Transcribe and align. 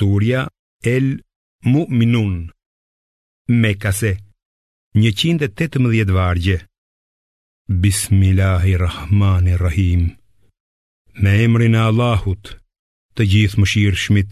Surja 0.00 0.40
El 0.84 1.22
Mu'minun 1.74 2.32
Mekase 3.62 4.10
118 4.92 6.10
vargje 6.14 6.56
Bismillahirrahmanirrahim 7.84 10.02
Me 11.24 11.30
emrin 11.44 11.74
e 11.78 11.80
Allahut 11.88 12.44
Të 13.16 13.22
gjithë 13.32 13.58
mëshirë 13.64 14.00
shmit 14.04 14.30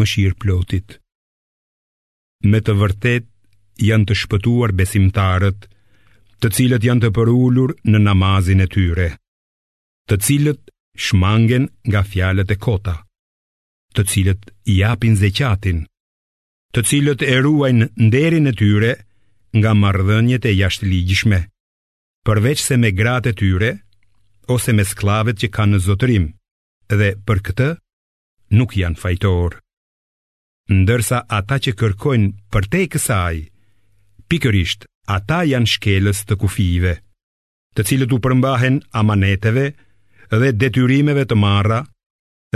Mëshirë 0.00 0.38
plotit 0.46 0.88
Me 2.48 2.58
të 2.64 2.72
vërtet 2.80 3.26
janë 3.90 4.06
të 4.08 4.14
shpëtuar 4.24 4.70
besimtarët 4.80 5.60
Të 6.40 6.46
cilët 6.58 6.82
janë 6.88 7.02
të 7.04 7.10
përullur 7.20 7.70
në 7.92 7.98
namazin 8.08 8.64
e 8.64 8.66
tyre 8.78 9.10
Të 10.08 10.14
cilët 10.28 10.62
shmangen 11.10 11.64
nga 11.92 12.00
fjalët 12.14 12.50
e 12.56 12.58
kota 12.68 12.96
të 13.96 14.02
cilët 14.10 14.50
i 14.72 14.78
japin 14.80 15.16
zeqatin, 15.20 15.82
të 16.72 16.84
cilët 16.88 17.22
e 17.28 17.34
ruajnë 17.44 17.88
nderin 18.00 18.48
e 18.48 18.52
tyre 18.56 18.92
nga 19.58 19.72
marrëdhëniet 19.76 20.46
e 20.48 20.54
jashtëligjshme, 20.56 21.40
përveç 22.26 22.62
se 22.64 22.78
me 22.80 22.92
gratë 22.96 23.32
e 23.34 23.38
tyre 23.40 23.70
ose 24.54 24.72
me 24.74 24.84
sklavet 24.88 25.40
që 25.42 25.52
kanë 25.56 25.74
në 25.76 25.82
zotërim, 25.86 26.30
dhe 26.88 27.08
për 27.28 27.38
këtë 27.48 27.68
nuk 28.58 28.74
janë 28.78 29.00
fajtorë. 29.02 29.60
Ndërsa 30.72 31.24
ata 31.38 31.56
që 31.64 31.72
kërkojnë 31.80 32.28
për 32.52 32.68
te 32.72 32.82
kësaj, 32.92 33.38
pikërisht 34.30 34.86
ata 35.12 35.42
janë 35.48 35.68
shkeles 35.74 36.24
të 36.24 36.38
kufive, 36.40 36.94
të 37.76 37.84
cilët 37.88 38.12
u 38.16 38.20
përmbahen 38.24 38.78
amaneteve 39.00 39.66
dhe 40.32 40.52
detyrimeve 40.62 41.26
të 41.28 41.36
marra, 41.36 41.82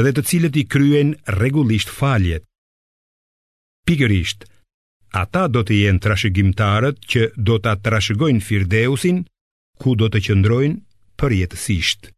dhe 0.04 0.10
të 0.12 0.22
cilët 0.28 0.56
i 0.60 0.64
kryen 0.68 1.14
regullisht 1.40 1.88
faljet. 1.92 2.44
Pikërisht, 3.88 4.44
ata 5.16 5.46
do 5.48 5.62
të 5.64 5.76
jenë 5.82 6.02
trashëgimtarët 6.04 6.98
që 7.12 7.28
do 7.46 7.56
të 7.64 7.72
trashëgojnë 7.86 8.44
firdeusin, 8.46 9.22
ku 9.80 9.94
do 9.96 10.10
të 10.12 10.20
qëndrojnë 10.26 10.82
për 11.20 11.36
jetësisht. 11.40 12.10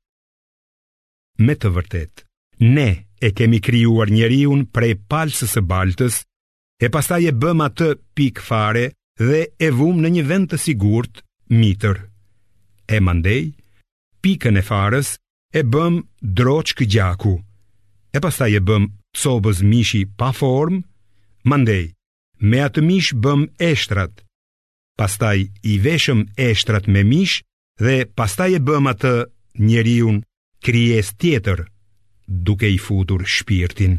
Me 1.45 1.55
të 1.55 1.71
vërtet, 1.77 2.25
ne 2.67 2.89
e 3.23 3.31
kemi 3.39 3.61
kryuar 3.63 4.11
njeriun 4.11 4.65
prej 4.75 4.97
palsës 5.11 5.55
e 5.61 5.63
baltës, 5.73 6.23
e 6.83 6.91
pasaj 6.95 7.29
e 7.31 7.35
bëm 7.43 7.63
atë 7.69 7.93
pikë 8.19 8.47
fare 8.49 8.87
dhe 9.23 9.45
e 9.55 9.71
vum 9.75 10.03
në 10.03 10.11
një 10.17 10.25
vend 10.31 10.51
të 10.51 10.59
sigurt, 10.65 11.23
mitër. 11.61 12.01
E 12.95 12.99
mandej, 13.07 13.53
pikën 14.23 14.59
e 14.59 14.65
farës 14.67 15.15
e 15.59 15.63
bëm 15.63 16.01
droqë 16.25 16.75
këgjaku. 16.81 17.37
gjaku 17.37 17.48
e 18.19 18.23
pas 18.27 18.37
taj 18.41 18.53
e 18.59 18.63
bëm 18.69 18.85
cobës 19.21 19.59
mishi 19.71 20.01
pa 20.21 20.31
form, 20.41 20.77
mandej, 21.51 21.85
me 22.49 22.59
atë 22.67 22.81
mish 22.89 23.11
bëm 23.25 23.43
eshtrat, 23.71 24.15
pas 24.99 25.13
taj 25.23 25.39
i 25.71 25.75
veshëm 25.85 26.21
eshtrat 26.51 26.85
me 26.93 27.03
mish, 27.13 27.37
dhe 27.85 27.97
pas 28.19 28.33
taj 28.39 28.51
e 28.59 28.61
bëm 28.69 28.85
atë 28.93 29.13
njeriun 29.69 30.17
kries 30.65 31.09
tjetër, 31.21 31.61
duke 32.47 32.67
i 32.77 32.79
futur 32.87 33.23
shpirtin. 33.37 33.95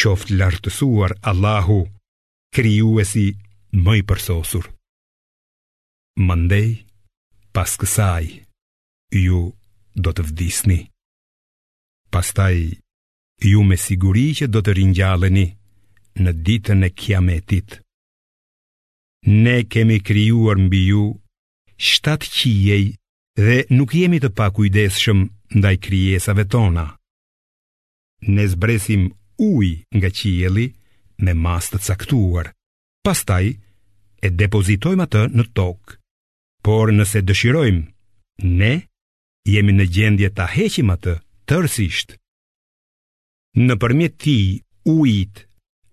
Qoft 0.00 0.28
lartësuar 0.38 1.10
Allahu, 1.30 1.80
kriju 2.54 2.88
e 3.02 3.04
si 3.12 3.26
mëj 3.84 4.00
përsosur. 4.08 4.66
Mandej, 6.26 6.70
pas 7.54 7.70
kësaj, 7.80 8.24
ju 9.26 9.42
do 10.02 10.10
të 10.12 10.22
vdisni. 10.30 10.80
Pastaj, 12.14 12.58
ju 13.44 13.62
me 13.62 13.76
siguri 13.80 14.26
që 14.38 14.46
do 14.52 14.60
të 14.64 14.72
ringjalleni 14.78 15.44
në 16.24 16.32
ditën 16.46 16.80
e 16.88 16.90
kiametit. 17.00 17.68
Ne 19.44 19.56
kemi 19.72 19.98
krijuar 20.08 20.58
mbi 20.66 20.80
ju 20.90 21.04
shtat 21.88 22.22
qiej 22.36 22.84
dhe 23.40 23.56
nuk 23.76 23.90
jemi 24.00 24.18
të 24.22 24.30
pakujdesshëm 24.40 25.20
ndaj 25.58 25.76
krijesave 25.86 26.44
tona. 26.54 26.86
Ne 28.34 28.44
zbresim 28.52 29.02
ujë 29.48 29.74
nga 29.98 30.10
qielli 30.18 30.66
me 31.24 31.32
masë 31.44 31.68
të 31.74 31.78
caktuar. 31.88 32.46
Pastaj 33.04 33.46
e 34.24 34.28
depozitojmë 34.40 35.04
atë 35.08 35.22
në 35.36 35.44
tokë. 35.56 35.92
Por 36.64 36.86
nëse 36.96 37.20
dëshirojmë, 37.28 37.82
ne 38.58 38.74
jemi 39.52 39.72
në 39.76 39.84
gjendje 39.96 40.28
ta 40.36 40.46
heqim 40.54 40.88
atë 40.96 41.14
tërësisht. 41.50 42.16
Në 43.54 43.74
përmjet 43.78 44.14
ti, 44.18 44.32
ujit, 44.90 45.44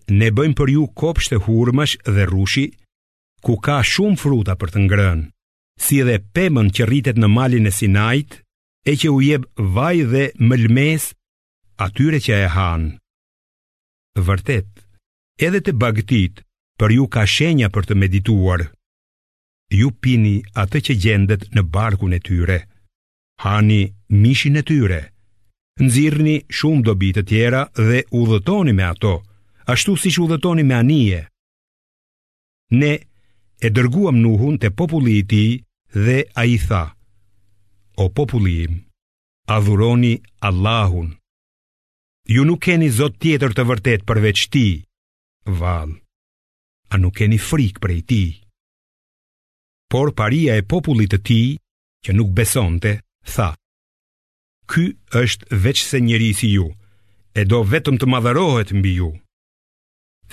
ne 0.10 0.32
bëjmë 0.34 0.58
për 0.58 0.70
ju 0.74 0.86
kopshte 0.98 1.38
hurmash 1.46 1.94
dhe 2.10 2.24
rushi, 2.26 2.64
ku 3.46 3.54
ka 3.62 3.76
shumë 3.86 4.18
fruta 4.18 4.56
për 4.58 4.72
të 4.74 4.82
ngrën, 4.88 5.22
si 5.78 6.00
dhe 6.08 6.16
pemën 6.34 6.72
që 6.74 6.88
rritet 6.90 7.20
në 7.22 7.30
malin 7.30 7.70
e 7.70 7.74
sinajt, 7.80 8.40
e 8.90 8.96
që 8.98 9.14
u 9.14 9.20
jebë 9.22 9.68
vaj 9.78 9.98
dhe 10.10 10.24
mëlmes 10.42 11.08
atyre 11.86 12.24
që 12.26 12.42
e 12.48 12.50
hanë. 12.56 12.90
Vërtet, 14.26 14.72
edhe 15.46 15.62
të 15.62 15.78
bagtit 15.86 16.42
për 16.82 16.98
ju 16.98 17.06
ka 17.14 17.28
shenja 17.36 17.70
për 17.70 17.92
të 17.92 18.00
medituar, 18.04 18.66
ju 19.72 19.94
pini 20.02 20.40
atë 20.66 20.82
që 20.90 20.98
gjendet 21.06 21.46
në 21.54 21.68
barkun 21.78 22.18
e 22.18 22.24
tyre, 22.26 22.64
hani 23.46 23.84
mishin 24.10 24.58
e 24.58 24.66
tyre 24.66 25.11
nëzirni 25.82 26.34
shumë 26.58 26.84
do 26.88 26.94
bitë 27.02 27.24
tjera 27.30 27.62
dhe 27.88 28.00
u 28.20 28.26
dhëtoni 28.30 28.74
me 28.78 28.86
ato, 28.88 29.14
ashtu 29.74 29.96
si 30.02 30.10
që 30.14 30.22
u 30.24 30.28
dhëtoni 30.32 30.64
me 30.66 30.76
anije. 30.78 31.22
Ne 32.80 32.94
e 33.66 33.70
dërguam 33.76 34.18
nuhun 34.24 34.58
të 34.62 34.70
populli 34.80 35.18
i 35.22 35.26
ti 35.32 35.44
dhe 36.06 36.18
a 36.42 36.46
i 36.54 36.58
tha, 36.68 36.84
o 37.98 38.06
populli 38.18 38.54
im, 38.68 38.78
a 39.54 39.60
dhuroni 39.60 40.14
Allahun. 40.50 41.10
Ju 42.32 42.46
nuk 42.48 42.62
keni 42.64 42.90
zot 42.94 43.18
tjetër 43.22 43.52
të 43.58 43.64
vërtet 43.70 44.06
përveç 44.10 44.40
ti, 44.54 44.68
val, 45.60 45.90
a 46.90 46.96
nuk 47.02 47.18
keni 47.18 47.42
frik 47.50 47.82
për 47.84 47.96
e 47.98 48.02
ti. 48.12 48.24
Por 49.92 50.14
paria 50.16 50.54
e 50.56 50.64
popullit 50.72 51.12
të 51.12 51.20
ti, 51.28 51.42
që 52.08 52.12
nuk 52.18 52.32
besonte, 52.38 52.98
tha 53.36 53.52
ky 54.72 54.86
është 55.22 55.58
veç 55.64 55.80
se 55.90 56.00
njëri 56.00 56.30
si 56.40 56.48
ju, 56.56 56.68
e 57.40 57.44
do 57.52 57.60
vetëm 57.72 57.98
të 58.00 58.06
madharohet 58.12 58.72
mbi 58.80 58.94
ju. 59.02 59.10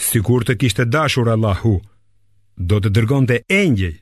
Si 0.07 0.21
kur 0.27 0.45
të 0.47 0.55
kishtë 0.61 0.87
dashur 0.95 1.33
Allahu, 1.35 1.75
do 2.71 2.77
të 2.79 2.93
dërgon 2.97 3.27
të 3.27 3.41
engjej. 3.63 3.97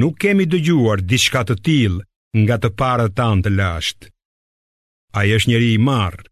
Nuk 0.00 0.16
kemi 0.22 0.46
dëgjuar 0.48 1.04
diçka 1.10 1.42
të 1.46 1.56
tilë 1.66 2.00
nga 2.44 2.56
të 2.62 2.70
parët 2.80 3.12
të 3.16 3.28
në 3.34 3.42
të 3.44 3.52
lashtë. 3.60 4.08
A 5.18 5.24
i 5.28 5.34
është 5.36 5.50
njëri 5.50 5.70
i 5.74 5.82
marë, 5.88 6.24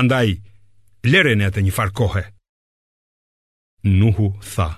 andaj, 0.00 0.28
lërën 1.12 1.46
e 1.46 1.50
të 1.54 1.60
një 1.66 1.72
farkohe. 1.78 2.24
Nuhu 3.98 4.26
tha, 4.50 4.68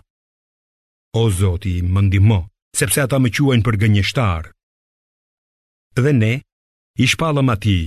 o 1.21 1.23
zoti, 1.41 1.79
më 1.93 2.01
ndimo, 2.07 2.39
sepse 2.79 3.01
ata 3.03 3.17
më 3.21 3.33
quajnë 3.37 3.65
për 3.67 3.79
gënjështarë. 3.83 4.51
Dhe 6.01 6.13
ne 6.23 6.33
i 6.99 7.07
shpallëm 7.09 7.49
ati. 7.53 7.81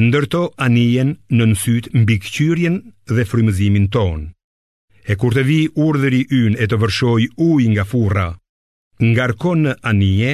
Ndërto 0.00 0.40
anijen 0.64 1.12
në 1.34 1.44
nësyt 1.52 1.90
mbi 1.94 2.16
këqyrien 2.22 2.76
dhe 3.14 3.22
frymëzimin 3.30 3.86
tonë. 3.94 4.26
E 5.10 5.14
kur 5.18 5.34
të 5.36 5.42
vi 5.46 5.58
urdhëri 5.86 6.24
yn 6.40 6.58
e 6.60 6.66
të 6.70 6.78
vërshoj 6.82 7.22
uj 7.46 7.62
nga 7.72 7.84
furra, 7.88 8.26
ngarkon 9.00 9.62
në 9.66 9.72
anije 9.90 10.32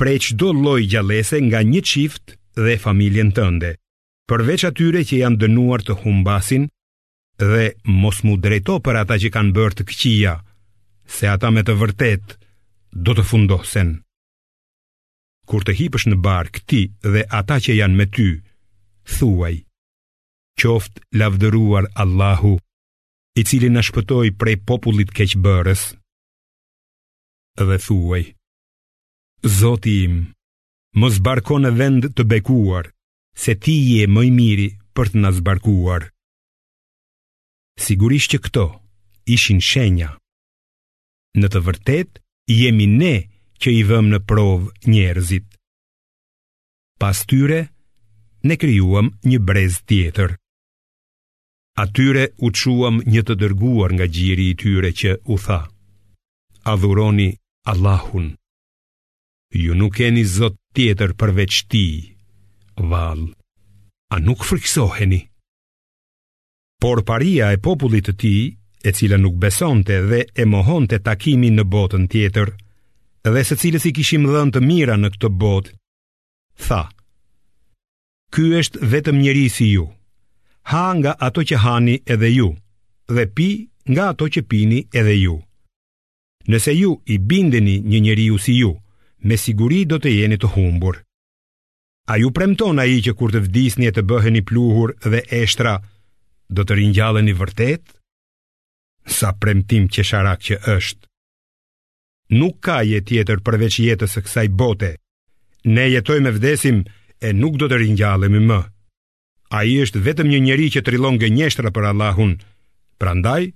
prej 0.00 0.16
çdo 0.26 0.50
lloj 0.56 0.80
gjallese 0.92 1.38
nga 1.46 1.60
një 1.62 1.80
çift 1.90 2.32
dhe 2.58 2.74
familjen 2.82 3.30
tënde, 3.36 3.76
përveç 4.28 4.64
atyre 4.70 5.04
që 5.08 5.20
janë 5.22 5.40
dënuar 5.44 5.84
të 5.86 6.00
humbasin 6.02 6.64
dhe 7.38 7.64
mos 7.88 8.20
mu 8.26 8.36
drejto 8.40 8.80
për 8.84 9.00
ata 9.04 9.20
që 9.22 9.28
kanë 9.36 9.52
bërë 9.56 9.76
të 9.80 10.36
se 11.16 11.26
ata 11.26 11.48
me 11.50 11.62
të 11.64 11.74
vërtet 11.74 12.26
do 13.04 13.12
të 13.14 13.22
fundosen 13.26 13.90
kur 15.50 15.64
të 15.66 15.72
hipësh 15.80 16.04
në 16.10 16.16
barkë 16.24 16.62
ti 16.70 16.80
dhe 17.12 17.24
ata 17.38 17.56
që 17.64 17.74
janë 17.80 17.96
me 17.98 18.04
ty, 18.14 18.26
thuaj, 19.18 19.56
qoftë 20.62 21.02
lavdëruar 21.18 21.88
Allahu, 22.02 22.52
i 23.40 23.42
cili 23.48 23.70
në 23.72 23.82
shpëtoj 23.88 24.28
prej 24.40 24.56
popullit 24.68 25.10
keqëbërës, 25.18 25.82
dhe 27.66 27.78
thuaj, 27.86 28.22
Zoti 29.60 29.92
im, 30.04 30.16
më 31.00 31.08
barko 31.26 31.56
në 31.62 31.70
vend 31.80 32.06
të 32.16 32.26
bekuar, 32.30 32.90
se 33.42 33.54
ti 33.64 33.76
je 33.96 34.04
mëj 34.14 34.28
miri 34.38 34.66
për 34.96 35.08
të 35.14 35.20
në 35.22 35.30
zbarkuar. 35.38 36.02
Sigurisht 37.80 38.34
që 38.34 38.38
këto 38.44 38.64
ishin 39.36 39.62
shenja. 39.70 40.10
Në 41.40 41.48
të 41.54 41.62
vërtet, 41.70 42.20
jemi 42.52 42.84
ne 43.00 43.14
që 43.62 43.70
i 43.76 43.80
vëmë 43.88 44.10
në 44.14 44.18
provë 44.30 44.70
njerëzit. 44.94 45.46
Pas 47.00 47.16
tyre, 47.28 47.58
ne 48.48 48.56
kryuam 48.60 49.10
një 49.28 49.38
brez 49.48 49.78
tjetër. 49.88 50.34
Atyre 51.82 52.26
u 52.44 52.50
quam 52.58 53.00
një 53.12 53.22
të 53.26 53.34
dërguar 53.42 53.90
nga 53.96 54.06
gjiri 54.16 54.46
i 54.52 54.56
tyre 54.62 54.90
që 55.00 55.12
u 55.32 55.36
tha, 55.44 55.60
adhuroni 56.72 57.28
Allahun. 57.72 58.28
Ju 59.54 59.74
nuk 59.74 59.94
keni 59.96 60.24
zot 60.24 60.56
tjetër 60.76 61.10
përveç 61.20 61.54
ti, 61.70 61.86
val, 62.76 63.20
a 64.10 64.16
nuk 64.20 64.44
friksoheni? 64.44 65.22
Por 66.82 67.02
paria 67.08 67.50
e 67.54 67.58
popullit 67.64 68.06
të 68.08 68.14
ti, 68.20 68.34
e 68.88 68.92
cila 68.96 69.16
nuk 69.20 69.36
besonte 69.42 69.96
dhe 70.10 70.20
e 70.36 70.44
mohonte 70.52 70.98
takimin 71.08 71.56
në 71.60 71.64
botën 71.72 72.04
tjetër, 72.12 72.48
dhe 73.28 73.42
se 73.44 73.56
cilës 73.60 73.84
i 73.88 73.92
kishim 73.92 74.24
dhën 74.28 74.50
të 74.54 74.62
mira 74.64 74.94
në 74.96 75.10
këtë 75.14 75.30
bot, 75.42 75.70
tha, 76.68 76.88
Ky 78.30 78.44
është 78.60 78.86
vetëm 78.92 79.16
njëri 79.18 79.48
si 79.50 79.66
ju, 79.72 79.88
ha 80.70 80.84
nga 80.94 81.16
ato 81.28 81.42
që 81.42 81.56
hani 81.64 81.96
edhe 82.14 82.28
ju, 82.30 82.52
dhe 83.10 83.24
pi 83.36 83.48
nga 83.90 84.04
ato 84.14 84.28
që 84.30 84.44
pini 84.50 84.78
edhe 85.00 85.16
ju. 85.18 85.34
Nëse 86.46 86.72
ju 86.78 86.92
i 87.10 87.16
bindeni 87.18 87.80
një 87.90 87.98
njëri 88.04 88.28
ju 88.30 88.36
si 88.44 88.54
ju, 88.60 88.70
me 89.26 89.36
siguri 89.36 89.82
do 89.90 89.98
të 89.98 90.12
jeni 90.14 90.38
të 90.38 90.50
humbur. 90.54 91.00
A 92.12 92.20
ju 92.22 92.30
premton 92.30 92.78
a 92.78 92.86
i 92.86 93.02
që 93.04 93.16
kur 93.18 93.34
të 93.34 93.42
vdisni 93.48 93.90
e 93.90 93.96
të 93.96 94.06
bëheni 94.08 94.44
pluhur 94.46 94.94
dhe 95.10 95.24
eshtra, 95.42 95.74
do 96.48 96.62
të 96.62 96.78
rinjallën 96.78 97.26
i 97.26 97.34
vërtet? 97.40 97.82
Sa 99.10 99.34
premtim 99.42 99.90
që 99.90 100.06
sharak 100.06 100.40
që 100.46 100.62
është? 100.78 101.09
nuk 102.30 102.62
ka 102.62 102.76
jetë 102.86 103.06
tjetër 103.10 103.42
përveç 103.46 103.80
jetës 103.82 104.14
së 104.16 104.22
kësaj 104.26 104.48
bote. 104.58 104.90
Ne 105.66 105.84
jetojmë 105.90 106.30
me 106.30 106.36
vdesim 106.36 106.84
e 107.20 107.32
nuk 107.34 107.58
do 107.60 107.68
të 107.68 107.78
ringjallemi 107.82 108.40
më. 108.50 108.60
Ai 109.50 109.74
është 109.82 110.02
vetëm 110.06 110.30
një 110.30 110.40
njeri 110.46 110.66
që 110.74 110.84
trillon 110.86 111.18
gënjeshtra 111.18 111.70
për 111.74 111.88
Allahun, 111.90 112.36
prandaj 113.02 113.50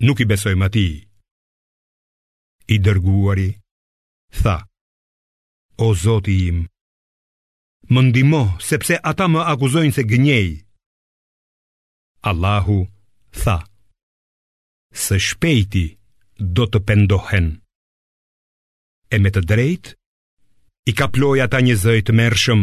nuk 0.00 0.20
i 0.24 0.28
besojmë 0.30 0.66
atij. 0.70 0.92
I 2.64 2.76
dërguari 2.80 3.50
tha: 4.40 4.56
O 5.84 5.90
Zoti 6.04 6.34
im, 6.48 6.64
më 7.92 8.00
ndihmo 8.08 8.42
sepse 8.64 8.96
ata 9.10 9.28
më 9.28 9.42
akuzojnë 9.52 9.92
se 9.94 10.02
gënjej. 10.08 10.46
Allahu 12.30 12.80
tha: 13.42 13.58
Së 15.04 15.20
shpejti 15.28 15.84
do 16.56 16.64
të 16.72 16.80
pendohen 16.88 17.58
e 19.14 19.18
me 19.22 19.30
të 19.30 19.42
drejt 19.50 19.92
I 20.90 20.92
ka 20.98 21.06
ploj 21.14 21.38
ata 21.46 21.60
një 21.64 21.76
zëjtë 21.82 22.14
mërshëm 22.20 22.62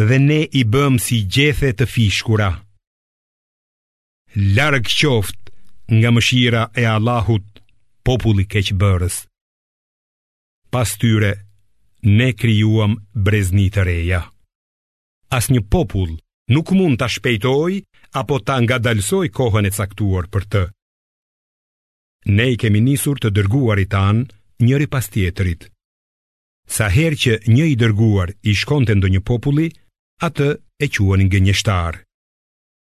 Dhe 0.00 0.16
ne 0.28 0.40
i 0.60 0.64
bëm 0.74 0.96
si 1.06 1.20
gjethet 1.36 1.78
të 1.80 1.88
fishkura 1.94 2.50
Largë 4.58 4.88
qoft 4.98 5.40
nga 5.98 6.10
mëshira 6.16 6.62
e 6.82 6.86
Allahut 6.96 7.46
Populli 8.08 8.46
keqëbërës 8.52 9.18
Pas 10.74 10.96
tyre 11.00 11.32
ne 12.20 12.30
kryuam 12.40 12.96
brezni 13.26 13.66
të 13.74 13.84
reja 13.90 14.22
As 15.38 15.48
një 15.52 15.62
popull 15.74 16.16
nuk 16.54 16.74
mund 16.76 16.98
të 17.00 17.10
shpejtoj 17.16 17.78
Apo 18.20 18.36
ta 18.46 18.56
nga 18.62 18.76
dalsoj 18.78 19.26
kohën 19.38 19.68
e 19.68 19.74
caktuar 19.78 20.26
për 20.32 20.44
të 20.52 20.64
Ne 22.36 22.50
i 22.54 22.58
kemi 22.62 22.80
nisur 22.88 23.18
të 23.20 23.30
dërguar 23.36 23.78
i 23.84 23.86
tanë 23.94 24.24
njëri 24.64 24.86
pas 24.94 25.08
tjetërit 25.14 25.70
Sa 26.66 26.88
herë 26.88 27.18
që 27.22 27.34
një 27.48 27.66
i 27.72 27.76
dërguar 27.78 28.32
i 28.48 28.54
shkonte 28.56 28.94
një 28.96 29.20
populli, 29.28 29.68
atë 30.24 30.48
e 30.80 30.88
quanin 30.88 31.28
gënjeshtar. 31.32 32.00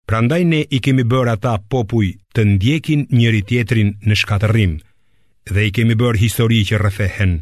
Prandaj 0.09 0.43
ne 0.45 0.61
i 0.67 0.81
kemi 0.85 1.05
bërë 1.07 1.33
ata 1.37 1.55
popuj 1.73 2.09
të 2.35 2.43
ndjekin 2.55 3.07
njëri 3.15 3.43
tjetrin 3.47 3.91
në 4.07 4.15
shkatërrim 4.19 4.79
dhe 5.55 5.67
i 5.67 5.71
kemi 5.75 5.95
bërë 5.95 6.19
histori 6.21 6.61
që 6.67 6.81
rrefehen. 6.83 7.39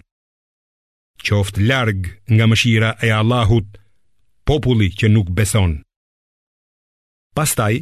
Qoft 1.24 1.56
larg 1.58 2.06
nga 2.30 2.44
mëshira 2.46 2.90
e 3.02 3.08
Allahut 3.16 3.68
populli 4.46 4.90
që 4.94 5.08
nuk 5.14 5.32
beson. 5.36 5.78
Pastaj 7.36 7.74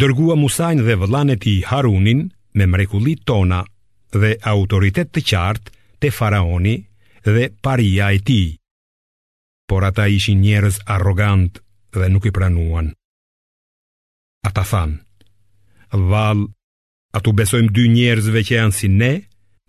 dërgua 0.00 0.36
Musajn 0.40 0.80
dhe 0.86 0.96
vëllain 1.02 1.34
e 1.34 1.36
tij 1.42 1.60
Harunin 1.70 2.24
me 2.56 2.64
mrekullit 2.66 3.22
tona 3.28 3.60
dhe 4.16 4.32
autoritet 4.54 5.12
të 5.12 5.20
qartë 5.30 5.70
te 6.00 6.08
faraoni 6.16 6.76
dhe 7.24 7.48
paria 7.64 8.06
e 8.14 8.18
tij. 8.28 8.48
Por 9.68 9.84
ata 9.84 10.06
ishin 10.08 10.40
njerëz 10.44 10.76
arrogant 10.94 11.52
dhe 11.92 12.06
nuk 12.12 12.24
i 12.24 12.30
pranuan. 12.30 12.88
Ata 14.48 14.62
than: 14.72 14.92
"Vall, 16.10 16.40
a 17.14 17.18
tu 17.20 17.32
besojm 17.38 17.66
dy 17.76 17.84
njerëzve 17.94 18.40
që 18.48 18.54
janë 18.60 18.74
si 18.78 18.88
ne, 19.00 19.12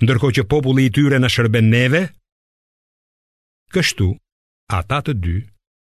ndërkohë 0.03 0.35
që 0.37 0.43
populli 0.53 0.85
i 0.87 0.93
tyre 0.95 1.17
na 1.19 1.29
shërben 1.33 1.67
neve?" 1.77 2.01
Kështu, 3.73 4.07
ata 4.79 5.01
të 5.05 5.13
dy 5.23 5.37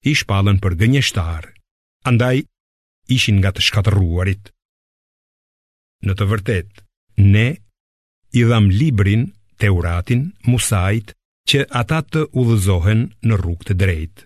i 0.10 0.14
shpallën 0.20 0.58
për 0.64 0.74
gënjeshtar. 0.82 1.44
Andaj 2.10 2.38
ishin 3.16 3.38
nga 3.40 3.52
të 3.54 3.62
shkatëruarit. 3.68 4.44
Në 6.06 6.14
të 6.18 6.26
vërtetë, 6.32 6.82
ne 7.34 7.48
i 8.40 8.42
dham 8.50 8.66
librin 8.82 9.22
Teuratin 9.62 10.22
Musait 10.50 11.08
që 11.50 11.60
ata 11.82 12.00
të 12.14 12.22
udhëzohen 12.42 13.06
në 13.30 13.38
rrugë 13.42 13.68
të 13.70 13.78
drejtë. 13.84 14.26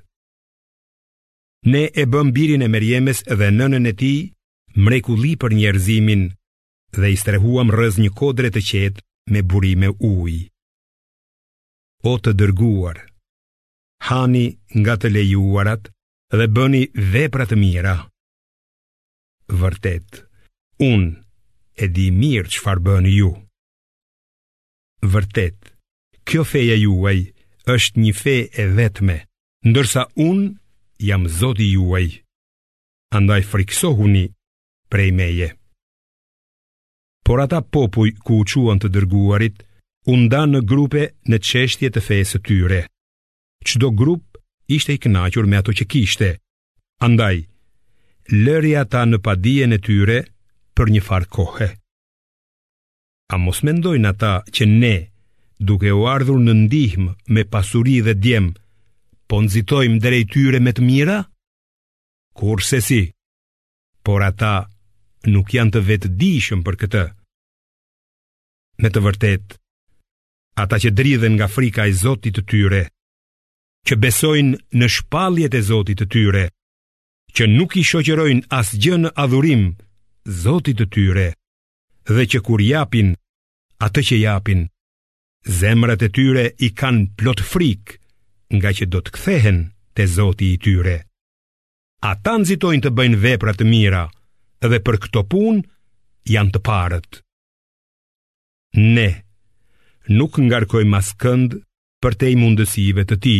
Ne 1.73 1.83
e 1.89 2.05
bëm 2.13 2.29
birin 2.35 2.61
e 2.61 2.67
Merjemes 2.69 3.21
dhe 3.39 3.47
nënën 3.59 3.89
e 3.89 3.93
tij 4.01 4.19
mrekulli 4.87 5.31
për 5.41 5.55
njerëzimin 5.57 6.23
dhe 6.99 7.07
i 7.11 7.17
strehuam 7.21 7.71
rëz 7.77 7.95
një 8.03 8.11
kodre 8.19 8.51
të 8.53 8.61
qetë 8.69 9.05
me 9.33 9.41
burime 9.51 9.89
ujë. 10.09 10.43
O 12.05 12.13
të 12.21 12.35
dërguar, 12.37 12.99
hani 14.09 14.45
nga 14.81 14.93
të 15.01 15.07
lejuarat 15.15 15.89
dhe 16.37 16.45
bëni 16.55 16.83
vepra 17.13 17.47
të 17.49 17.57
mira. 17.63 17.95
Vërtet, 19.61 20.21
unë 20.91 21.15
e 21.83 21.87
di 21.95 22.07
mirë 22.21 22.49
çfarë 22.53 22.83
bëni 22.85 23.15
ju. 23.17 23.31
Vërtet, 25.13 25.74
kjo 26.25 26.43
feja 26.47 26.75
juaj 26.81 27.19
është 27.75 28.01
një 28.01 28.13
fe 28.19 28.35
e 28.61 28.65
vetme, 28.77 29.15
ndërsa 29.65 30.07
unë 30.21 30.49
jam 31.09 31.25
zoti 31.29 31.67
juaj. 31.75 32.07
Andaj 33.17 33.41
friksohuni 33.51 34.25
prej 34.91 35.11
meje. 35.17 35.49
Por 37.25 37.41
ata 37.41 37.61
popuj 37.61 38.11
ku 38.25 38.41
u 38.41 38.45
të 38.45 38.89
dërguarit, 38.95 39.63
unë 40.13 40.27
da 40.33 40.41
në 40.45 40.59
grupe 40.71 41.03
në 41.29 41.37
qeshtje 41.47 41.89
të 41.91 42.01
fejës 42.07 42.31
të 42.35 42.39
tyre. 42.47 42.81
Qdo 43.65 43.87
grup 43.97 44.23
ishte 44.67 44.93
i 44.93 45.01
knaqur 45.03 45.45
me 45.49 45.57
ato 45.57 45.71
që 45.73 45.85
kishte, 45.91 46.29
andaj, 47.01 47.45
lëri 48.45 48.73
ta 48.91 49.01
në 49.09 49.17
padijen 49.25 49.73
e 49.73 49.79
tyre 49.87 50.19
për 50.77 50.85
një 50.93 51.01
farë 51.07 51.29
kohë. 51.35 51.69
A 53.33 53.37
mos 53.41 53.61
mendojnë 53.65 54.07
ata 54.13 54.31
që 54.53 54.65
ne, 54.69 54.95
duke 55.59 55.91
u 55.91 56.05
ardhur 56.07 56.39
në 56.39 56.53
ndihmë 56.65 57.13
me 57.31 57.43
pasuri 57.47 57.99
dhe 58.03 58.13
djem, 58.19 58.51
po 59.27 59.41
nëzitojmë 59.41 59.99
drejtyre 60.03 60.59
me 60.61 60.71
të 60.75 60.81
mira? 60.83 61.19
Kur 62.37 62.61
se 62.63 62.81
si? 62.81 63.01
Por 64.03 64.21
ata 64.23 64.67
nuk 65.27 65.53
janë 65.55 65.71
të 65.75 65.81
vetëdijshëm 65.89 66.61
për 66.67 66.75
këtë. 66.81 67.03
Me 68.83 68.89
të 68.91 68.99
vërtet, 69.01 69.45
ata 70.59 70.75
që 70.81 70.91
dridhen 70.91 71.37
nga 71.39 71.47
frika 71.47 71.87
e 71.87 71.95
zotit 72.03 72.35
të 72.35 72.43
tyre, 72.51 72.83
që 73.87 73.95
besojnë 74.03 74.59
në 74.79 74.87
shpaljet 74.91 75.53
e 75.55 75.61
zotit 75.71 75.97
të 76.01 76.09
tyre, 76.11 76.45
që 77.35 77.47
nuk 77.55 77.77
i 77.79 77.83
shoqerojnë 77.87 78.47
asgjënë 78.59 79.13
adhurim, 79.23 79.71
zotit 80.43 80.77
të 80.79 80.85
tyre, 80.95 81.27
dhe 82.15 82.23
që 82.31 82.39
kur 82.45 82.59
japin, 82.61 83.15
atë 83.85 84.01
që 84.11 84.15
japin, 84.27 84.67
zemrat 85.45 86.01
e 86.01 86.09
tyre 86.09 86.45
i 86.65 86.71
kanë 86.73 87.11
plot 87.19 87.41
frik 87.45 87.95
nga 88.55 88.71
që 88.73 88.87
do 88.89 88.99
të 89.05 89.13
kthehen 89.15 89.59
te 89.95 90.07
Zoti 90.09 90.51
i 90.55 90.59
tyre. 90.61 90.95
Ata 92.05 92.35
nxitojnë 92.41 92.83
të 92.85 92.91
bëjnë 92.97 93.21
vepra 93.23 93.53
të 93.53 93.67
mira 93.69 94.05
dhe 94.65 94.79
për 94.85 94.97
këto 95.05 95.23
punë 95.31 95.61
janë 96.33 96.51
të 96.55 96.59
parët. 96.67 97.11
Ne 98.81 99.09
nuk 100.09 100.37
ngarkojmë 100.41 100.91
mas 100.91 101.13
kënd 101.21 101.59
për 102.01 102.17
te 102.19 102.33
i 102.33 102.35
mundësive 102.41 103.05
të 103.09 103.15
ti. 103.23 103.37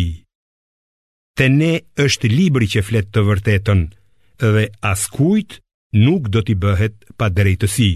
Te 1.36 1.50
ne 1.52 1.74
është 2.04 2.30
libri 2.32 2.66
që 2.70 2.82
fletë 2.86 3.12
të 3.14 3.26
vërtetën 3.28 3.82
dhe 4.42 4.66
as 4.92 5.06
kujt 5.14 5.58
nuk 6.06 6.30
do 6.32 6.40
t'i 6.42 6.54
bëhet 6.56 6.96
pa 7.18 7.28
drejtësi. 7.30 7.90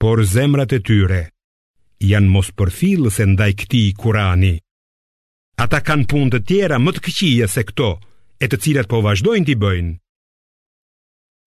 Por 0.00 0.22
zemrat 0.24 0.72
e 0.72 0.78
tyre, 0.80 1.20
janë 2.02 2.30
mos 2.32 2.48
e 3.20 3.24
ndaj 3.28 3.50
këti 3.60 3.80
i 3.88 3.92
kurani. 3.92 4.58
Ata 5.60 5.80
kanë 5.84 6.08
punë 6.08 6.30
të 6.34 6.38
tjera 6.48 6.78
më 6.80 6.90
të 6.96 7.00
këqia 7.04 7.46
se 7.48 7.62
këto, 7.64 8.00
e 8.40 8.46
të 8.48 8.56
cilat 8.62 8.88
po 8.88 9.02
vazhdojnë 9.04 9.44
t'i 9.46 9.54
bëjnë. 9.56 9.92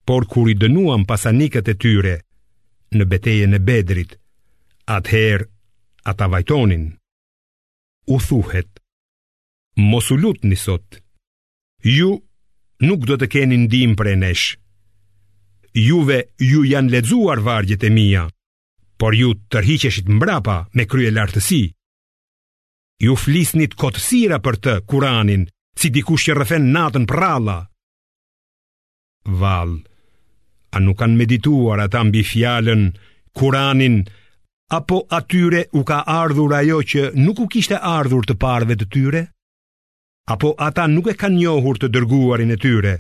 Por 0.06 0.26
kur 0.30 0.50
i 0.50 0.54
dënuam 0.56 1.06
pasanikët 1.10 1.68
e 1.70 1.76
tyre, 1.80 2.16
në 2.94 3.04
beteje 3.10 3.46
në 3.50 3.60
bedrit, 3.66 4.18
atëherë 4.86 5.48
ata 6.12 6.26
vajtonin. 6.30 6.86
U 8.14 8.18
thuhet, 8.20 8.70
mos 9.80 10.12
u 10.12 10.18
lutë 10.22 10.46
njësot, 10.52 11.00
ju 11.98 12.12
nuk 12.86 13.02
do 13.10 13.18
të 13.18 13.28
keni 13.34 13.58
ndim 13.66 13.96
për 13.96 14.12
e 14.14 14.16
neshë. 14.28 14.60
Juve 15.88 16.20
ju 16.46 16.62
janë 16.70 16.92
ledzuar 16.94 17.40
vargjet 17.42 17.84
e 17.88 17.90
mija 17.90 18.28
por 19.00 19.14
ju 19.20 19.30
tërhiqeshit 19.52 20.08
mbrapa 20.16 20.58
me 20.76 20.86
krye 20.92 21.12
lartësi. 21.16 21.64
Ju 23.06 23.16
flisnit 23.18 23.76
kotësira 23.80 24.38
për 24.46 24.56
të 24.64 24.74
kuranin, 24.90 25.46
si 25.80 25.90
dikush 25.96 26.28
që 26.30 26.36
rëfen 26.42 26.70
natën 26.76 27.08
për 27.10 27.20
Val, 29.26 29.72
a 30.76 30.78
nuk 30.84 30.98
kanë 31.00 31.16
medituar 31.20 31.80
ata 31.80 32.02
mbi 32.04 32.24
fjallën, 32.32 32.84
kuranin, 33.38 33.96
apo 34.78 34.98
atyre 35.18 35.62
u 35.80 35.82
ka 35.90 36.02
ardhur 36.22 36.52
ajo 36.60 36.80
që 36.92 37.02
nuk 37.26 37.40
u 37.40 37.48
kishte 37.48 37.78
ardhur 37.98 38.26
të 38.28 38.36
parve 38.44 38.76
të 38.78 38.86
tyre? 38.94 39.22
Apo 40.34 40.50
ata 40.68 40.90
nuk 40.96 41.08
e 41.08 41.16
kanë 41.22 41.40
njohur 41.40 41.80
të 41.80 41.88
dërguarin 41.96 42.52
e 42.56 42.60
tyre, 42.66 42.96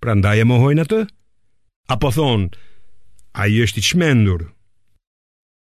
pra 0.00 0.12
e 0.36 0.44
mohojnë 0.50 0.84
atë? 0.86 1.00
Apo 1.94 2.08
thonë, 2.16 2.52
a 3.38 3.42
i 3.46 3.52
është 3.62 3.78
i 3.80 3.86
qmendurë? 3.90 4.46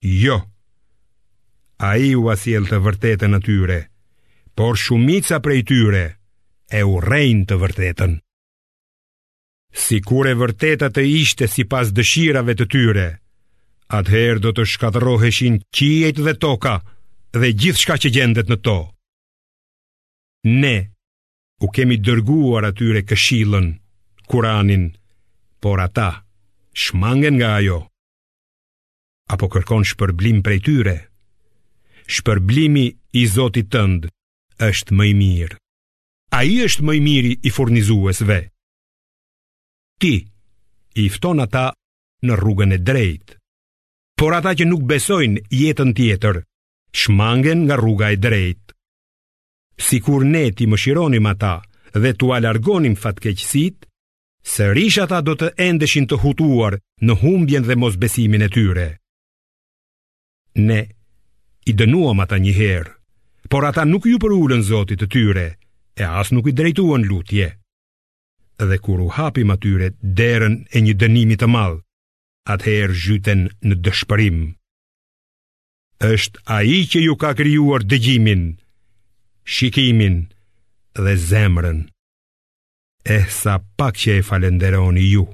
jo 0.03 0.41
A 1.79 1.93
i 1.97 2.11
u 2.15 2.27
asjel 2.33 2.65
të 2.67 2.77
vërtetën 2.83 3.35
atyre 3.39 3.77
Por 4.59 4.75
shumica 4.77 5.39
prej 5.39 5.61
tyre 5.69 6.03
e 6.73 6.81
u 6.83 6.97
rejnë 6.99 7.47
të 7.47 7.57
vërtetën 7.61 8.15
Si 9.83 10.01
kur 10.05 10.27
e 10.29 10.33
vërtetat 10.37 10.93
të 10.95 11.03
ishte 11.23 11.47
si 11.49 11.63
pas 11.65 11.89
dëshirave 11.95 12.53
të 12.59 12.65
tyre 12.75 13.07
Atëherë 13.93 14.43
do 14.43 14.51
të 14.57 14.65
shkatëroheshin 14.73 15.61
qijet 15.75 16.19
dhe 16.19 16.33
toka 16.45 16.75
Dhe 17.33 17.53
gjithë 17.61 17.81
shka 17.83 17.95
që 18.03 18.13
gjendet 18.15 18.51
në 18.51 18.57
to 18.67 18.77
Ne 20.63 20.75
u 21.63 21.69
kemi 21.71 21.95
dërguar 21.97 22.65
atyre 22.69 23.05
këshilën, 23.07 23.67
kuranin 24.27 24.89
Por 25.63 25.79
ata 25.79 26.25
shmangen 26.75 27.37
nga 27.39 27.55
ajo 27.63 27.79
apo 29.33 29.47
kërkon 29.53 29.85
shpërblim 29.89 30.39
prej 30.45 30.59
tyre. 30.67 30.95
Shpërblimi 32.13 32.85
i 33.19 33.23
Zotit 33.31 33.69
tënd 33.73 34.09
është 34.67 34.95
më 34.97 35.05
i 35.09 35.13
mirë. 35.21 35.57
Ai 36.39 36.51
është 36.65 36.83
më 36.85 36.93
i 36.97 37.01
miri 37.07 37.31
i 37.47 37.49
furnizuesve. 37.55 38.37
Ti 40.01 40.13
i 41.01 41.05
fton 41.13 41.41
ata 41.45 41.67
në 42.27 42.33
rrugën 42.39 42.75
e 42.77 42.79
drejtë. 42.89 43.37
Por 44.19 44.33
ata 44.37 44.53
që 44.57 44.65
nuk 44.69 44.83
besojnë 44.89 45.41
jetën 45.61 45.93
tjetër, 45.97 46.41
shmangen 47.01 47.65
nga 47.67 47.77
rruga 47.81 48.11
e 48.13 48.19
drejtë. 48.23 48.75
Si 49.87 49.97
kur 50.05 50.23
ne 50.29 50.43
ti 50.53 50.67
më 50.69 50.77
shironim 50.83 51.25
ata 51.31 51.55
dhe 52.01 52.11
tu 52.19 52.29
alargonim 52.37 52.95
fatkeqësit, 53.03 53.87
sërish 54.53 54.99
ata 55.05 55.21
do 55.27 55.33
të 55.39 55.53
endeshin 55.69 56.05
të 56.07 56.21
hutuar 56.23 56.77
në 57.05 57.13
humbjen 57.23 57.65
dhe 57.67 57.79
mos 57.81 57.97
besimin 58.03 58.45
e 58.47 58.51
tyre. 58.55 58.89
Ne 60.55 60.81
i 61.65 61.73
dënuam 61.73 62.19
ata 62.19 62.37
një 62.37 62.53
herë, 62.53 62.91
por 63.49 63.65
ata 63.65 63.83
nuk 63.89 64.05
ju 64.05 64.19
përullën 64.21 64.61
zotit 64.61 65.01
të 65.01 65.07
tyre, 65.11 65.47
e 65.97 66.03
as 66.03 66.29
nuk 66.33 66.47
i 66.49 66.53
drejtuan 66.53 67.05
lutje. 67.09 67.49
Dhe 68.61 68.77
kur 68.79 68.99
u 69.01 69.09
hapim 69.09 69.49
atyre 69.53 69.93
derën 70.03 70.59
e 70.75 70.81
një 70.85 70.93
dënimi 71.01 71.35
të 71.41 71.47
madhë, 71.49 71.81
atëherë 72.53 72.99
gjyten 73.05 73.47
në 73.65 73.75
dëshpërim. 73.85 74.37
Êshtë 76.03 76.43
a 76.51 76.59
i 76.67 76.83
që 76.91 77.01
ju 77.07 77.15
ka 77.17 77.31
kryuar 77.37 77.83
dëgjimin, 77.87 78.43
shikimin 79.43 80.27
dhe 80.99 81.13
zemrën. 81.17 81.83
E 83.15 83.17
sa 83.31 83.57
pak 83.77 83.95
që 83.99 84.19
e 84.19 84.25
falenderoni 84.29 85.07
ju. 85.15 85.25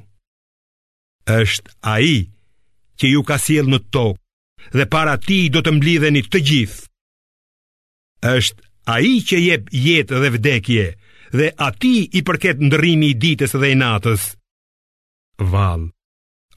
Êshtë 1.26 1.76
a 1.82 2.00
i 2.02 2.16
që 3.02 3.16
ju 3.16 3.26
ka 3.28 3.38
siel 3.42 3.68
në 3.70 3.82
tokë, 3.94 4.19
dhe 4.74 4.86
para 4.90 5.16
ti 5.22 5.48
do 5.54 5.62
të 5.64 5.74
mblidheni 5.78 6.22
të 6.26 6.42
gjithë. 6.50 6.88
Êshtë 8.36 8.66
a 8.94 9.00
i 9.08 9.14
që 9.24 9.38
jep 9.46 9.70
jetë 9.74 10.22
dhe 10.24 10.30
vdekje 10.36 10.86
dhe 11.36 11.48
a 11.62 11.70
ti 11.80 11.94
i 12.20 12.24
përket 12.26 12.60
nëndërimi 12.60 13.12
i 13.14 13.18
ditës 13.24 13.54
dhe 13.60 13.70
i 13.74 13.78
natës. 13.80 14.30
Val, 15.54 15.86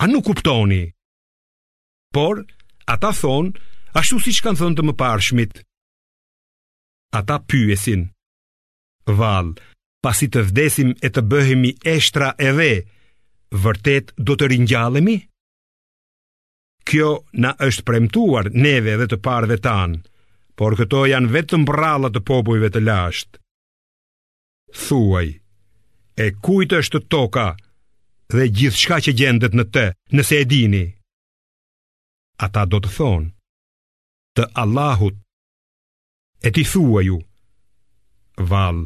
a 0.02 0.08
nuk 0.10 0.24
kuptoni? 0.30 0.84
Por, 2.12 2.40
ata 2.90 3.12
thonë, 3.16 3.52
ashtu 4.00 4.18
si 4.20 4.32
që 4.38 4.46
kanë 4.48 4.60
thënë 4.62 4.78
të 4.78 4.86
më 4.88 4.94
parë 5.00 5.26
shmitë. 5.28 5.62
Ata 7.20 7.36
pyesin, 7.48 8.06
Val, 9.18 9.52
pasi 10.02 10.28
të 10.32 10.42
vdesim 10.48 10.94
e 11.04 11.08
të 11.12 11.20
bëhemi 11.30 11.74
eshtra 11.96 12.32
edhe, 12.48 12.72
vërtet 13.64 14.14
do 14.16 14.34
të 14.40 14.48
rinjallemi? 14.54 15.18
Kjo 16.88 17.10
na 17.32 17.52
është 17.64 17.84
premtuar 17.86 18.50
neve 18.66 18.94
dhe 19.00 19.06
të 19.12 19.18
parve 19.26 19.58
tanë, 19.66 20.00
por 20.58 20.74
këto 20.80 21.04
janë 21.10 21.30
vetëm 21.34 21.66
bralla 21.68 22.10
të 22.12 22.22
popujve 22.30 22.70
të 22.74 22.82
lashtë. 22.86 23.38
Thuaj, 24.86 25.28
e 26.18 26.26
kujt 26.44 26.74
është 26.80 27.02
toka 27.12 27.46
dhe 28.32 28.46
gjithë 28.56 28.80
shka 28.82 28.98
që 29.06 29.14
gjendet 29.18 29.54
në 29.56 29.64
te, 29.74 29.86
nëse 30.16 30.40
e 30.42 30.48
dini? 30.52 30.84
Ata 32.46 32.64
do 32.72 32.80
të 32.82 32.90
thonë, 32.96 33.30
të 34.38 34.46
Allahut, 34.62 35.16
e 36.42 36.48
ti 36.50 36.64
thuaj 36.72 37.04
ju, 37.06 37.18
val, 38.50 38.82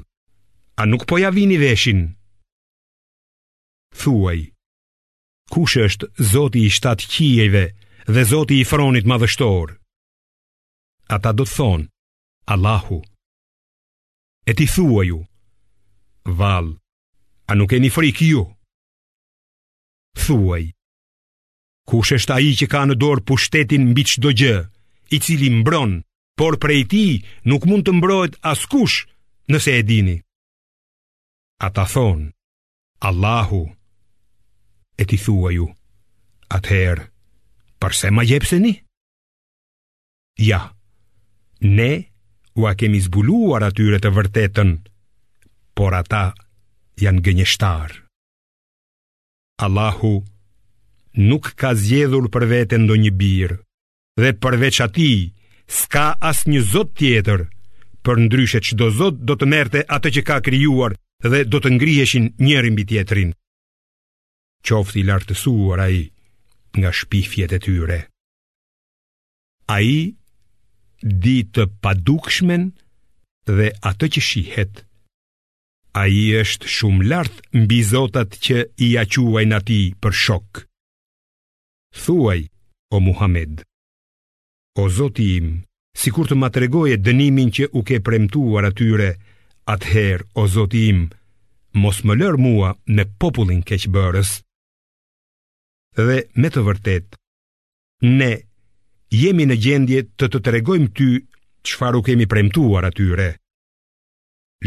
a 0.77 0.83
nuk 0.91 1.07
po 1.09 1.21
ja 1.23 1.31
vini 1.33 1.57
veshin? 1.63 2.03
Thuaj, 3.97 4.41
kush 5.55 5.77
është 5.87 6.11
zoti 6.35 6.67
i 6.69 6.73
shtatë 6.77 7.07
qijeve, 7.15 7.65
dhe 8.15 8.23
Zoti 8.31 8.57
i 8.63 8.65
fronit 8.71 9.07
madhështor. 9.11 9.69
Ata 11.15 11.31
do 11.39 11.45
të 11.47 11.55
thonë, 11.57 11.87
Allahu 12.55 12.99
E 14.47 14.53
ti 14.59 14.67
thua 14.75 15.03
ju 15.07 15.19
Val, 16.39 16.69
a 17.51 17.53
nuk 17.57 17.73
e 17.75 17.79
një 17.83 17.91
frik 17.97 18.23
ju? 18.23 18.43
Thuaj 20.27 20.65
Kush 21.91 22.13
është 22.17 22.33
a 22.35 22.39
i 22.47 22.51
që 22.59 22.67
ka 22.73 22.81
në 22.87 22.95
dorë 23.03 23.25
pushtetin 23.29 23.91
mbi 23.91 24.03
çdo 24.11 24.31
do 24.31 24.37
gjë 24.41 24.59
I 25.15 25.17
cili 25.25 25.51
mbron, 25.59 25.93
por 26.39 26.59
prej 26.63 26.83
ti 26.93 27.05
nuk 27.51 27.63
mund 27.67 27.87
të 27.87 27.93
mbrojt 27.99 28.33
as 28.53 28.67
kush 28.71 28.97
nëse 29.51 29.71
e 29.79 29.83
dini 29.89 30.17
A 31.67 31.71
ta 31.75 31.85
thonë, 31.95 32.31
Allahu 33.09 33.63
E 34.99 35.03
ti 35.11 35.19
thua 35.25 35.51
ju 35.55 35.67
Atëherë, 36.57 37.03
përse 37.81 38.11
ma 38.11 38.23
jepse 38.25 38.59
Ja, 40.51 40.71
ne 41.61 41.93
u 42.55 42.67
a 42.67 42.75
kemi 42.75 43.01
zbuluar 43.01 43.63
atyre 43.69 43.99
të 44.01 44.11
vërtetën, 44.17 44.69
por 45.77 45.93
ata 45.95 46.35
janë 47.01 47.21
gënjështar. 47.25 47.91
Allahu 49.65 50.25
nuk 51.21 51.45
ka 51.61 51.73
zjedhur 51.75 52.29
për 52.33 52.45
vetën 52.53 52.83
do 52.89 52.95
një 52.97 53.13
birë, 53.21 53.57
dhe 54.21 54.31
përveç 54.45 54.77
ati 54.87 55.33
s'ka 55.79 56.07
as 56.21 56.45
një 56.51 56.61
zot 56.73 56.91
tjetër, 56.97 57.49
për 58.05 58.17
ndryshet 58.27 58.65
që 58.69 58.75
do 58.81 58.89
zot 58.99 59.17
do 59.29 59.35
të 59.37 59.47
merte 59.53 59.81
atë 59.97 60.09
që 60.15 60.23
ka 60.29 60.37
kryuar 60.47 60.93
dhe 61.31 61.45
do 61.53 61.59
të 61.61 61.71
ngriheshin 61.77 62.27
njerën 62.47 62.77
bi 62.77 62.85
tjetërin. 62.91 63.33
Qofti 64.69 65.01
lartësuar 65.09 65.81
a 65.85 65.89
i, 66.01 66.05
nga 66.81 66.91
shpifjet 66.99 67.53
e 67.57 67.61
tyre. 67.67 67.99
A 69.73 69.79
i 69.95 69.99
di 71.25 71.37
të 71.55 71.63
padukshmen 71.83 72.63
dhe 73.55 73.69
atë 73.91 74.07
që 74.17 74.21
shihet. 74.29 74.73
A 75.97 76.05
i 76.13 76.25
është 76.43 76.67
shumë 76.77 77.05
lartë 77.11 77.63
mbi 77.63 77.81
zotat 77.93 78.31
që 78.47 78.59
i 78.87 78.91
aquaj 79.03 79.45
në 79.51 79.59
ti 79.69 79.81
për 80.03 80.13
shok. 80.25 80.51
Thuaj, 82.05 82.41
o 82.95 82.97
Muhammed, 83.07 83.55
o 84.77 84.85
zoti 84.97 85.27
im, 85.39 85.49
si 85.99 86.13
kur 86.13 86.29
të 86.29 86.37
matregoj 86.43 86.89
e 86.93 87.01
dënimin 87.07 87.51
që 87.57 87.65
u 87.73 87.81
ke 87.89 87.97
premtuar 88.07 88.65
atyre, 88.69 89.11
atëherë, 89.75 90.27
o 90.37 90.43
zoti 90.55 90.83
im, 90.93 91.01
mos 91.81 91.99
më 92.07 92.15
lër 92.21 92.37
mua 92.47 92.71
me 92.95 93.05
popullin 93.21 93.63
keqëbërës, 93.69 94.35
dhe 96.05 96.19
me 96.43 96.49
të 96.53 96.63
vërtet 96.67 97.15
Ne 98.21 98.31
jemi 99.19 99.47
në 99.49 99.57
gjendje 99.65 100.01
të 100.21 100.29
të 100.33 100.41
tregojmë 100.49 100.91
ty 100.99 101.07
qëfar 101.67 101.97
u 101.99 102.03
kemi 102.07 102.27
premtuar 102.33 102.85
atyre 102.91 103.31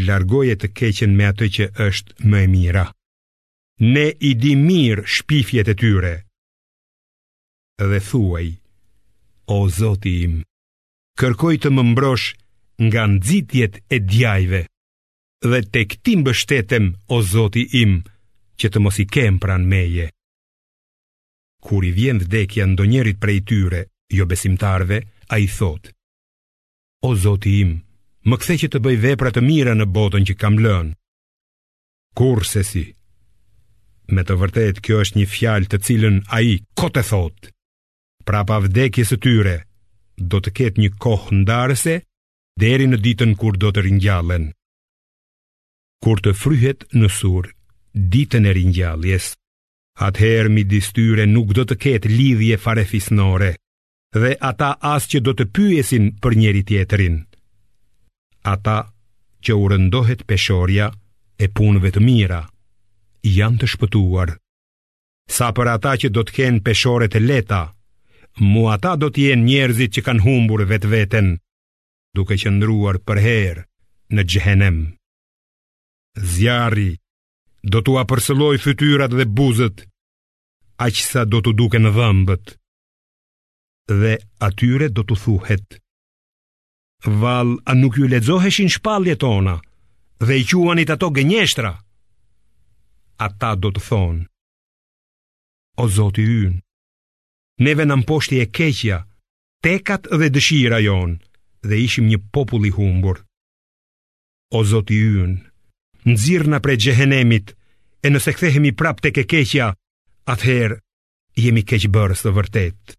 Largoje 0.06 0.56
të 0.62 0.70
keqen 0.80 1.14
me 1.18 1.28
atë 1.30 1.46
që 1.56 1.66
është 1.86 2.28
më 2.30 2.42
e 2.46 2.50
mira 2.56 2.84
Ne 3.94 4.06
i 4.30 4.34
di 4.42 4.54
mirë 4.64 5.06
shpifjet 5.14 5.70
e 5.72 5.76
tyre 5.82 6.14
Dhe 7.90 8.00
thuaj 8.10 8.48
O 9.56 9.60
Zoti 9.78 10.14
im 10.26 10.34
Kërkoj 11.20 11.54
të 11.62 11.72
më 11.76 11.84
mbrosh 11.92 12.28
nga 12.88 13.02
nxitjet 13.14 13.74
e 13.92 13.96
djajve 14.08 14.60
dhe 15.50 15.58
tek 15.74 15.90
ti 16.04 16.12
mbështetem 16.20 16.86
o 17.16 17.18
Zoti 17.32 17.64
im 17.82 17.92
që 18.60 18.66
të 18.72 18.78
mos 18.84 18.96
i 19.04 19.06
kem 19.14 19.36
pranë 19.42 19.68
meje 19.72 20.06
kur 21.60 21.84
i 21.84 21.90
vjen 21.90 22.18
vdekja 22.18 22.66
ndonjërit 22.66 23.20
prej 23.20 23.40
tyre, 23.44 23.84
jo 24.12 24.26
besimtarve, 24.26 25.00
a 25.30 25.38
i 25.38 25.46
thot, 25.46 25.92
O 27.06 27.14
Zoti 27.16 27.52
im, 27.62 27.76
më 28.28 28.36
kthe 28.42 28.56
që 28.62 28.68
të 28.72 28.78
bëj 28.84 28.96
vepra 29.04 29.30
të 29.32 29.42
mira 29.46 29.74
në 29.78 29.86
botën 29.94 30.26
që 30.28 30.34
kam 30.40 30.56
lënë. 30.64 30.92
Kur 32.18 32.42
se 32.50 32.62
si? 32.70 32.82
Me 34.12 34.22
të 34.26 34.34
vërtet, 34.40 34.80
kjo 34.84 34.98
është 35.04 35.18
një 35.20 35.26
fjalë 35.36 35.70
të 35.70 35.78
cilën 35.86 36.16
a 36.36 36.42
i 36.44 36.56
kote 36.76 37.02
thot, 37.12 37.52
pra 38.26 38.42
pa 38.48 38.58
vdekjes 38.66 39.12
së 39.14 39.20
tyre, 39.24 39.54
do 40.30 40.40
të 40.42 40.50
ketë 40.58 40.80
një 40.82 40.90
kohë 41.06 41.38
ndarëse, 41.44 41.96
deri 42.60 42.86
në 42.90 42.98
ditën 43.06 43.36
kur 43.40 43.54
do 43.62 43.70
të 43.72 43.86
ringjallen. 43.86 44.50
Kur 46.04 46.20
të 46.20 46.34
fryhet 46.42 46.84
në 46.98 47.08
sur, 47.20 47.46
ditën 48.12 48.44
e 48.50 48.56
ringjalljes, 48.58 49.32
Atëherë 50.00 50.48
mi 50.48 50.62
distyre 50.64 51.26
nuk 51.28 51.50
do 51.56 51.66
të 51.68 51.76
ketë 51.84 52.08
lidhje 52.10 52.56
farefisnore 52.62 53.50
Dhe 54.16 54.30
ata 54.50 54.70
as 54.92 55.04
që 55.12 55.20
do 55.26 55.34
të 55.36 55.46
pyesin 55.56 56.06
për 56.24 56.36
njeri 56.40 56.62
tjetërin 56.70 57.18
Ata 58.52 58.78
që 59.44 59.56
u 59.62 59.66
rëndohet 59.72 60.24
peshorja 60.30 60.86
e 61.44 61.48
punëve 61.56 61.92
të 61.96 62.04
mira 62.06 62.40
Janë 63.28 63.60
të 63.60 63.68
shpëtuar 63.74 64.32
Sa 65.30 65.52
për 65.56 65.74
ata 65.76 65.92
që 66.00 66.08
do 66.16 66.24
të 66.26 66.36
kenë 66.38 66.64
peshore 66.68 67.10
të 67.12 67.20
leta 67.26 67.60
Mu 68.40 68.64
ata 68.72 68.94
do 69.02 69.10
t'jen 69.12 69.44
njerëzit 69.44 69.98
që 69.98 70.04
kanë 70.08 70.24
humbur 70.24 70.64
vetë 70.72 70.88
veten 70.96 71.28
Duke 72.16 72.40
që 72.40 72.56
ndruar 72.56 73.02
për 73.06 73.20
herë 73.28 73.66
në 74.16 74.24
gjhenem 74.32 74.78
Zjarri 76.34 76.88
do 77.70 77.84
t'u 77.84 77.98
apërsëloj 78.00 78.54
fytyrat 78.64 79.12
dhe 79.14 79.28
buzët 79.36 79.84
aq 80.80 80.98
do 81.28 81.38
të 81.44 81.52
duke 81.60 81.78
në 81.80 81.90
dhëmbët. 81.96 82.46
Dhe 84.00 84.12
atyre 84.46 84.88
do 84.96 85.02
të 85.04 85.16
thuhet, 85.24 85.68
Val, 87.20 87.54
a 87.64 87.72
nuk 87.80 87.96
ju 87.96 88.04
ledzoheshin 88.12 88.68
shpalje 88.68 89.14
tona, 89.22 89.54
dhe 90.26 90.34
i 90.40 90.44
quanit 90.48 90.90
ato 90.92 91.08
gënjeshtra? 91.16 91.70
Ata 93.26 93.50
do 93.62 93.70
të 93.72 93.80
thonë, 93.88 94.24
O 95.82 95.86
Zoti 95.96 96.22
yn, 96.44 96.58
neve 97.64 97.86
në 97.88 97.96
mposhti 98.02 98.40
e 98.44 98.46
keqja, 98.56 98.98
tekat 99.64 100.10
dhe 100.20 100.28
dëshira 100.34 100.80
jonë, 100.84 101.16
dhe 101.68 101.76
ishim 101.86 102.06
një 102.10 102.18
popull 102.34 102.68
i 102.68 102.72
humbur. 102.76 103.16
O 104.52 104.60
Zoti 104.70 104.98
yn, 105.24 105.32
nxirr 106.12 106.46
na 106.52 106.58
prej 106.64 106.78
xhehenemit, 106.84 107.56
e 108.04 108.12
nëse 108.12 108.30
kthehemi 108.36 108.72
prap 108.80 109.00
tek 109.00 109.16
e 109.24 109.24
keqja, 109.32 109.72
atëherë 110.30 110.76
jemi 111.42 111.62
keqëbërës 111.68 112.22
të 112.24 112.32
vërtet. 112.36 112.94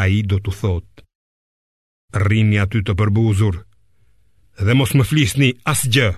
A 0.00 0.04
i 0.10 0.20
do 0.30 0.38
të 0.42 0.52
thot, 0.60 1.02
rrini 2.24 2.58
aty 2.62 2.82
të 2.86 2.94
përbuzur, 2.98 3.56
dhe 4.66 4.76
mos 4.78 4.94
më 4.98 5.06
flisni 5.10 5.50
asgjë. 5.72 6.08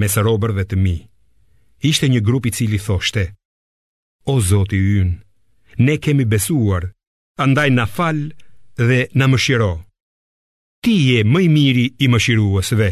Mes 0.00 0.16
robërve 0.26 0.64
të 0.70 0.76
mi, 0.84 0.96
ishte 1.90 2.08
një 2.12 2.20
grupi 2.28 2.52
cili 2.56 2.78
thoshte, 2.86 3.24
o 4.32 4.38
zoti 4.50 4.78
ynë, 5.02 5.16
ne 5.86 5.96
kemi 6.04 6.26
besuar, 6.32 6.90
andaj 7.44 7.68
na 7.76 7.88
falë 7.96 8.28
dhe 8.88 9.00
na 9.18 9.28
mëshiro. 9.32 9.72
Ti 10.82 10.94
je 11.08 11.20
më 11.28 11.40
i 11.46 11.52
miri 11.56 11.84
i 12.04 12.08
mëshiruesve. 12.12 12.88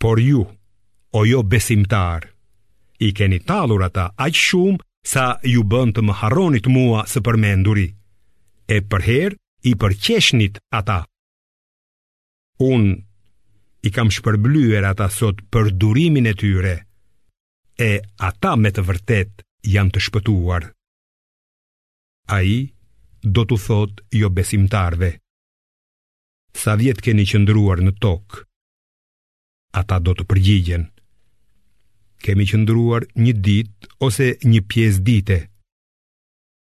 Por 0.00 0.20
ju, 0.20 0.42
o 1.18 1.20
jo 1.28 1.40
besimtarë, 1.42 2.29
i 3.00 3.10
keni 3.16 3.38
talur 3.48 3.82
ata 3.88 4.04
aq 4.26 4.34
shumë 4.46 4.82
sa 5.12 5.26
ju 5.52 5.62
bën 5.72 5.92
të 5.96 6.02
më 6.06 6.16
harronit 6.20 6.66
mua 6.74 7.04
së 7.12 7.22
përmenduri. 7.26 7.86
E 8.74 8.76
përherë 8.90 9.38
i 9.70 9.72
përqeshnit 9.80 10.58
ata. 10.80 10.98
Un 12.72 12.84
i 13.88 13.90
kam 13.96 14.12
shpërblyer 14.16 14.84
ata 14.92 15.08
sot 15.12 15.40
për 15.52 15.70
durimin 15.80 16.28
e 16.32 16.34
tyre. 16.42 16.74
E 17.80 17.90
ata 18.28 18.52
me 18.60 18.70
të 18.72 18.84
vërtet 18.90 19.42
janë 19.74 19.92
të 19.96 20.02
shpëtuar. 20.06 20.68
Ai 22.36 22.68
do 23.24 23.46
të 23.48 23.56
thotë 23.66 24.20
jo 24.20 24.28
besimtarve. 24.36 25.10
Sa 26.60 26.76
vjet 26.76 27.00
keni 27.00 27.24
qëndruar 27.32 27.80
në 27.86 27.96
tokë? 28.04 28.44
Ata 29.80 29.96
do 30.04 30.12
të 30.18 30.26
përgjigjen 30.30 30.88
kemi 32.24 32.44
qëndruar 32.50 33.06
një 33.24 33.32
dit 33.44 33.88
ose 34.04 34.30
një 34.44 34.60
pjes 34.70 34.98
dite. 35.06 35.38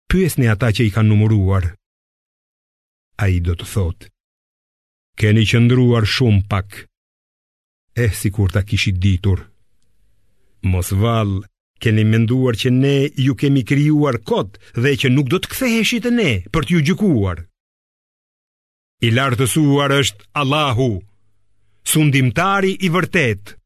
Pyesni 0.09 0.47
ata 0.53 0.69
që 0.71 0.85
i 0.87 0.93
kanë 0.93 1.09
numëruar. 1.11 1.65
A 3.17 3.25
i 3.33 3.39
do 3.43 3.57
të 3.57 3.65
thotë, 3.73 4.09
keni 5.19 5.43
qëndruar 5.49 6.05
shumë 6.07 6.45
pak. 6.51 6.83
Eh, 7.97 8.13
si 8.13 8.29
kur 8.29 8.53
ta 8.53 8.61
kishit 8.69 8.99
ditur. 9.01 9.41
Mos 10.69 10.93
valë, 11.01 11.41
keni 11.81 12.05
menduar 12.05 12.53
që 12.57 12.69
ne 12.81 12.97
ju 13.25 13.33
kemi 13.37 13.65
kryuar 13.67 14.21
kotë 14.27 14.81
dhe 14.83 14.93
që 15.01 15.11
nuk 15.13 15.27
do 15.31 15.41
të 15.41 15.51
ktheheshit 15.51 16.05
e 16.09 16.13
ne 16.13 16.31
për 16.53 16.65
t'ju 16.69 16.79
gjukuar. 16.89 17.37
I 19.01 19.09
lartësuar 19.13 19.91
është 19.99 20.29
Allahu, 20.41 20.91
sundimtari 21.91 22.77
i 22.85 22.89
vërtetë. 22.95 23.57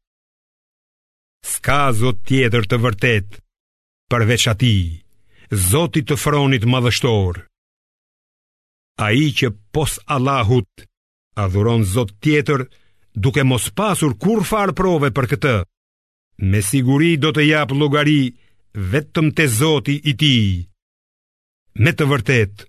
Ska 1.42 1.86
zot 1.96 2.22
tjetër 2.28 2.66
të 2.70 2.78
vërtet 2.82 3.38
Përveç 4.10 4.44
ati 4.52 4.74
Zotit 5.50 6.06
të 6.08 6.16
fronit 6.20 6.64
madhështor 6.68 7.42
A 9.02 9.10
i 9.18 9.26
që 9.38 9.50
pos 9.74 9.98
Allahut 10.14 10.86
A 11.42 11.46
dhuron 11.50 11.82
zot 11.94 12.14
tjetër 12.22 12.66
Duke 13.24 13.42
mos 13.44 13.66
pasur 13.78 14.14
kur 14.22 14.44
farë 14.50 14.76
prove 14.78 15.10
për 15.16 15.26
këtë 15.34 15.54
Me 16.52 16.62
siguri 16.64 17.14
do 17.20 17.32
të 17.36 17.48
japë 17.50 17.78
logari 17.82 18.20
Vetëm 18.94 19.32
të 19.36 19.46
zoti 19.52 19.98
i 20.10 20.14
ti 20.22 20.34
Me 21.76 21.90
të 21.96 22.06
vërtet 22.10 22.64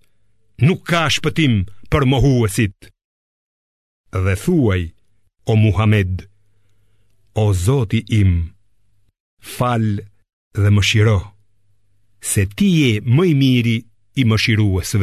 Nuk 0.65 0.83
ka 0.91 1.05
shpëtim 1.13 1.61
për 1.93 2.07
mohuesit 2.11 2.89
Dhe 4.25 4.35
thuaj 4.43 4.81
O 5.51 5.55
Muhammed 5.59 6.25
O 7.43 7.47
zoti 7.65 8.01
im 8.19 8.35
fal 9.43 10.01
dhe 10.55 10.69
më 10.75 10.81
shiro, 10.87 11.19
se 12.31 12.45
ti 12.57 12.69
je 12.79 12.91
më 13.15 13.23
i 13.31 13.33
miri 13.43 13.77
i 14.21 14.23
më 14.29 14.93